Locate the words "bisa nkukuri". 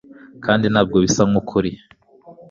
1.03-1.71